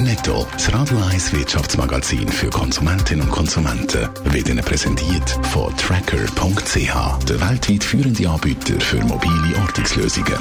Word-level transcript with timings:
Netto, 0.00 0.46
das 0.52 0.72
Radio 0.74 0.98
1 0.98 1.32
Wirtschaftsmagazin 1.32 2.28
für 2.28 2.50
Konsumentinnen 2.50 3.24
und 3.24 3.30
Konsumenten, 3.30 4.08
wird 4.24 4.48
Ihnen 4.48 4.62
präsentiert 4.62 5.38
von 5.50 5.74
Tracker.ch, 5.78 7.24
der 7.24 7.40
weltweit 7.40 7.82
führende 7.82 8.28
Anbieter 8.28 8.78
für 8.78 9.02
mobile 9.04 9.56
Ortungslösungen. 9.62 10.34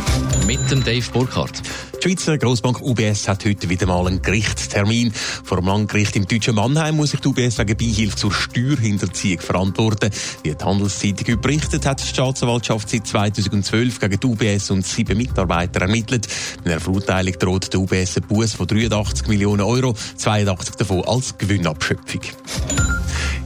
Mit 0.46 0.60
dem 0.70 0.84
Dave 0.84 1.10
Burkhardt. 1.12 1.62
Die 1.96 2.10
Schweizer 2.10 2.38
Grossbank 2.38 2.82
UBS 2.82 3.28
hat 3.28 3.46
heute 3.46 3.70
wieder 3.70 3.88
mal 3.88 4.06
einen 4.06 4.22
Gerichtstermin. 4.22 5.12
Vor 5.12 5.58
dem 5.58 5.68
Landgericht 5.68 6.16
im 6.18 6.28
deutschen 6.28 6.54
Mannheim 6.54 6.98
muss 6.98 7.12
sich 7.12 7.22
die 7.22 7.30
UBS 7.30 7.58
wegen 7.58 7.78
Beihilfe 7.78 8.16
zur 8.16 8.32
Steuerhinterziehung 8.32 9.40
verantworten. 9.40 10.12
Wie 10.44 10.54
die 10.54 10.64
Handelszeitung 10.64 11.42
berichtet, 11.42 11.86
hat 11.86 12.04
die 12.04 12.08
Staatsanwaltschaft 12.08 12.90
seit 12.90 13.08
2012 13.08 14.00
gegen 14.00 14.20
die 14.20 14.28
UBS 14.28 14.70
und 14.70 14.86
sieben 14.86 15.18
Mitarbeiter 15.18 15.82
ermittelt. 15.82 16.28
In 16.64 16.70
der 16.70 16.80
Verurteilung 16.80 17.34
droht 17.40 17.74
der 17.74 17.80
UBS 17.80 18.18
ein 18.18 18.24
Buß 18.28 18.54
von 18.54 18.68
83 18.68 19.28
Millionen 19.28 19.45
Euro, 19.46 19.96
82 20.18 20.76
davon 20.76 21.04
als 21.06 21.38
Gewinnabschöpfung. 21.38 22.22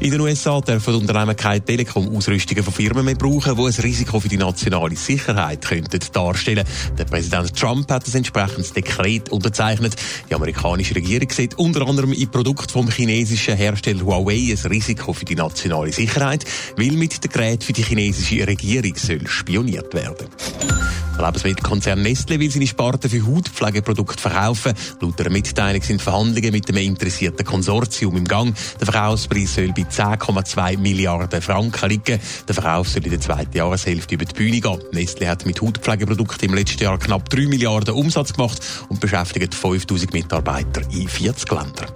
In 0.02 0.12
den 0.12 0.22
USA 0.22 0.62
dürfen 0.62 0.96
Unternehmen 0.96 1.36
keine 1.36 1.60
Telekom-Ausrüstungen 1.60 2.64
von 2.64 2.74
Firmen 2.74 3.04
mehr 3.04 3.16
brauchen, 3.16 3.54
die 3.58 3.62
ein 3.62 3.84
Risiko 3.84 4.22
für 4.22 4.30
die 4.30 4.38
nationale 4.38 4.96
Sicherheit 4.96 5.62
könnten 5.66 6.00
darstellen 6.14 6.66
Der 6.98 7.04
Präsident 7.04 7.54
Trump 7.54 7.92
hat 7.92 8.08
ein 8.08 8.16
entsprechendes 8.16 8.72
Dekret 8.72 9.28
unterzeichnet. 9.30 9.98
Die 10.30 10.36
amerikanische 10.36 10.96
Regierung 10.96 11.30
sieht 11.30 11.60
unter 11.60 11.86
anderem 11.86 12.14
in 12.14 12.32
Produkten 12.32 12.70
vom 12.70 12.90
chinesischen 12.90 13.58
Hersteller 13.58 14.06
Huawei 14.06 14.56
ein 14.56 14.72
Risiko 14.72 15.12
für 15.12 15.26
die 15.26 15.36
nationale 15.36 15.92
Sicherheit, 15.92 16.46
weil 16.78 16.92
mit 16.92 17.22
den 17.22 17.30
Geräten 17.30 17.64
für 17.64 17.74
die 17.74 17.84
chinesische 17.84 18.48
Regierung 18.48 18.96
soll 18.96 19.28
spioniert 19.28 19.94
werden. 19.94 20.28
Der 20.62 21.09
Lebensmittelkonzern 21.20 22.02
Nestle 22.02 22.40
will 22.40 22.50
seine 22.50 22.68
Sparte 22.68 23.10
für 23.10 23.26
Hautpflegeprodukte 23.26 24.22
verkaufen. 24.22 24.74
Laut 25.02 25.20
einer 25.20 25.30
Mitteilung 25.30 25.82
sind 25.82 26.02
Verhandlungen 26.02 26.52
mit 26.52 26.70
einem 26.70 26.84
interessierten 26.84 27.46
Konsortium 27.46 28.18
im 28.18 28.26
Gang. 28.26 28.56
Der 28.80 28.86
Verkaufspreis 28.86 29.56
soll 29.56 29.74
bei 29.74 29.84
10,2 29.84 30.78
Milliarden 30.78 31.42
Franken 31.42 31.90
liegen. 31.90 32.20
Der 32.48 32.56
Verkauf 32.56 32.90
soll 32.90 33.04
in 33.04 33.12
der 33.12 33.22
zweiten 33.22 33.56
Jahreshälfte 33.58 34.16
über 34.16 34.26
die 34.26 34.34
Bühne 34.34 34.62
gehen. 34.62 34.80
Nestle 34.92 35.28
hat 35.28 35.46
mit 35.46 35.62
Hautpflegeprodukten 35.62 36.50
im 36.50 36.56
letzten 36.56 36.84
Jahr 36.84 36.98
knapp 36.98 37.30
3 37.30 37.48
Milliarden 37.48 37.96
Umsatz 37.96 38.34
gemacht 38.34 38.62
und 38.90 39.00
beschäftigt 39.00 39.54
5000 39.54 40.14
Mitarbeiter 40.14 40.82
in 40.92 41.08
40 41.08 41.52
Ländern. 41.52 41.90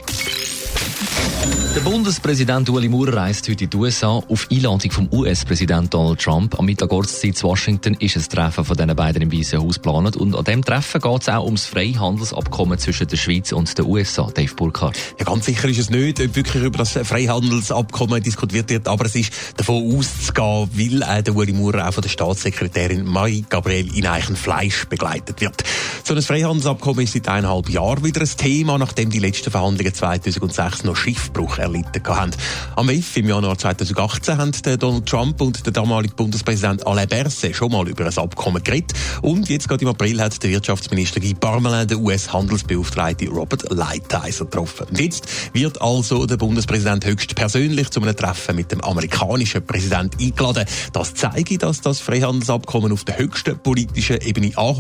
Der 1.75 1.81
Bundespräsident 1.81 2.69
Ueli 2.69 2.87
Maurer 2.87 3.15
reist 3.15 3.49
heute 3.49 3.63
in 3.63 3.69
die 3.71 3.77
USA 3.77 4.21
auf 4.29 4.47
Einladung 4.51 4.91
vom 4.91 5.09
US-Präsident 5.11 5.91
Donald 5.91 6.21
Trump. 6.21 6.59
Am 6.59 6.67
Mittag 6.67 6.91
Ortszeit 6.91 7.35
zu 7.35 7.47
Washington 7.47 7.95
ist 7.95 8.15
ein 8.15 8.21
Treffen 8.21 8.63
von 8.63 8.77
diesen 8.77 8.95
beiden 8.95 9.23
im 9.23 9.31
Weißen 9.31 9.59
Haus 9.59 9.81
geplant. 9.81 10.15
Und 10.15 10.35
an 10.35 10.43
diesem 10.43 10.63
Treffen 10.63 11.01
geht 11.01 11.21
es 11.23 11.29
auch 11.29 11.43
ums 11.43 11.65
Freihandelsabkommen 11.65 12.77
zwischen 12.77 13.07
der 13.07 13.17
Schweiz 13.17 13.51
und 13.53 13.75
den 13.75 13.85
USA. 13.87 14.29
Dave 14.31 14.53
Burkhardt. 14.53 14.99
Ja, 15.17 15.25
ganz 15.25 15.45
sicher 15.45 15.67
ist 15.67 15.79
es 15.79 15.89
nicht, 15.89 16.21
ob 16.21 16.35
wirklich 16.35 16.63
über 16.63 16.77
das 16.77 16.91
Freihandelsabkommen 16.91 18.21
diskutiert 18.21 18.69
wird, 18.69 18.87
aber 18.87 19.07
es 19.07 19.15
ist 19.15 19.33
davon 19.57 19.97
auszugehen, 19.97 20.69
weil 20.75 21.01
äh, 21.01 21.23
der 21.23 21.35
Ueli 21.35 21.53
Maurer 21.53 21.89
auch 21.89 21.93
von 21.93 22.03
der 22.03 22.09
Staatssekretärin 22.09 23.03
Marie-Gabrielle 23.03 23.89
in 23.95 24.05
Eichenfleisch 24.05 24.85
begleitet 24.85 25.41
wird. 25.41 25.63
So 26.03 26.13
ein 26.13 26.21
Freihandelsabkommen 26.21 27.03
ist 27.03 27.13
seit 27.13 27.27
eineinhalb 27.29 27.67
Jahren 27.71 28.03
wieder 28.03 28.21
ein 28.21 28.29
Thema, 28.37 28.77
nachdem 28.77 29.09
die 29.09 29.17
letzten 29.17 29.49
Verhandlungen 29.49 29.91
2006 29.91 30.83
noch 30.83 30.95
Schiffbruch 30.95 31.62
erlitten 31.63 32.03
haben. 32.07 32.31
Am 32.75 32.87
WIF 32.87 33.17
im 33.17 33.27
Januar 33.27 33.57
2018 33.57 34.37
haben 34.37 34.51
Donald 34.79 35.05
Trump 35.05 35.41
und 35.41 35.65
der 35.65 35.73
damalige 35.73 36.15
Bundespräsident 36.15 36.85
Alain 36.85 37.07
Berset 37.07 37.55
schon 37.55 37.71
mal 37.71 37.87
über 37.87 38.05
ein 38.05 38.17
Abkommen 38.17 38.63
geredet. 38.63 38.93
Und 39.21 39.49
jetzt 39.49 39.67
gerade 39.67 39.83
im 39.83 39.89
April 39.89 40.21
hat 40.21 40.41
der 40.43 40.51
Wirtschaftsminister 40.51 41.19
Guy 41.19 41.33
Parmelin 41.33 41.87
den 41.87 41.99
US-Handelsbeauftragten 41.99 43.29
Robert 43.29 43.71
Lighthizer 43.71 44.45
getroffen. 44.45 44.87
Jetzt 44.95 45.27
wird 45.53 45.81
also 45.81 46.25
der 46.25 46.37
Bundespräsident 46.37 47.05
höchst 47.05 47.35
persönlich 47.35 47.89
zu 47.89 48.01
einem 48.01 48.15
Treffen 48.15 48.55
mit 48.55 48.71
dem 48.71 48.81
amerikanischen 48.81 49.65
Präsident 49.65 50.19
eingeladen. 50.19 50.65
Das 50.91 51.13
zeige, 51.13 51.57
dass 51.57 51.81
das 51.81 51.99
Freihandelsabkommen 51.99 52.91
auf 52.91 53.03
der 53.03 53.17
höchsten 53.17 53.57
politischen 53.59 54.17
Ebene 54.21 54.51
angekommen 54.57 54.73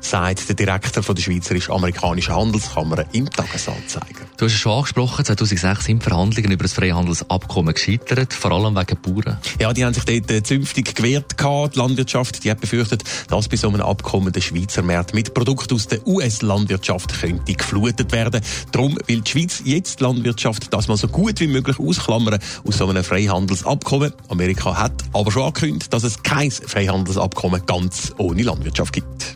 sagt 0.00 0.48
der 0.48 0.56
Direktor 0.56 1.02
von 1.02 1.14
der 1.14 1.22
Schweizerisch-Amerikanischen 1.22 2.34
Handelskammer 2.34 3.04
im 3.12 3.28
Tagesanzeiger. 3.30 4.26
Du 4.36 4.44
hast 4.44 4.52
es 4.52 4.58
schon 4.58 4.72
angesprochen, 4.72 5.24
2006 5.24 5.84
sind 5.84 6.02
Verhandlungen 6.02 6.15
über 6.16 6.64
das 6.64 6.72
Freihandelsabkommen 6.72 7.74
gescheitert, 7.74 8.32
vor 8.32 8.52
allem 8.52 8.74
wegen 8.74 8.96
Bauern. 9.02 9.38
Ja, 9.60 9.72
die 9.72 9.84
haben 9.84 9.92
sich 9.92 10.04
dort 10.04 10.30
äh, 10.30 10.42
zünftig 10.42 10.94
gewehrt 10.94 11.36
gehabt. 11.36 11.74
Die 11.74 11.78
Landwirtschaft, 11.78 12.42
die 12.42 12.50
hat 12.50 12.60
befürchtet, 12.60 13.04
dass 13.28 13.48
bei 13.48 13.56
so 13.56 13.68
einem 13.68 13.82
Abkommen 13.82 14.32
der 14.32 14.40
Schweizer 14.40 14.82
Markt 14.82 15.14
mit 15.14 15.34
Produkten 15.34 15.74
aus 15.74 15.88
der 15.88 16.06
US-Landwirtschaft 16.06 17.20
könnte 17.20 17.52
geflutet 17.52 18.12
werden. 18.12 18.40
Darum 18.72 18.98
will 19.06 19.20
die 19.20 19.30
Schweiz 19.30 19.62
jetzt 19.64 20.00
die 20.00 20.04
Landwirtschaft 20.04 20.72
das 20.72 20.88
mal 20.88 20.96
so 20.96 21.08
gut 21.08 21.40
wie 21.40 21.48
möglich 21.48 21.78
ausklammern 21.78 22.38
aus 22.66 22.78
so 22.78 22.88
einem 22.88 23.04
Freihandelsabkommen. 23.04 24.12
Amerika 24.28 24.76
hat 24.76 24.92
aber 25.12 25.30
schon 25.30 25.42
angekündigt, 25.42 25.92
dass 25.92 26.04
es 26.04 26.22
kein 26.22 26.50
Freihandelsabkommen 26.50 27.66
ganz 27.66 28.12
ohne 28.16 28.42
Landwirtschaft 28.42 28.92
gibt. 28.92 29.35